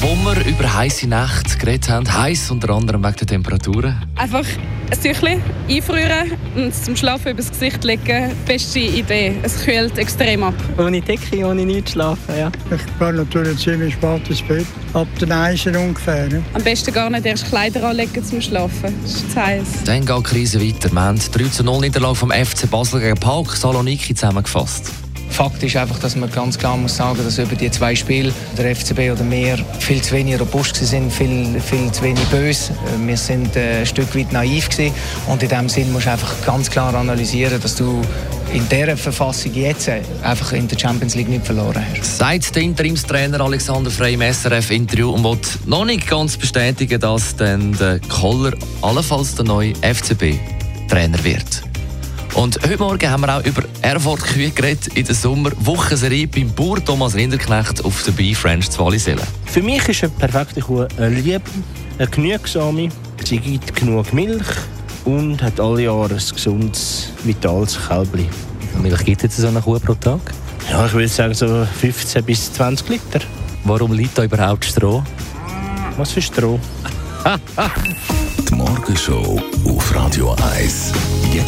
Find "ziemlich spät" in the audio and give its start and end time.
13.58-14.28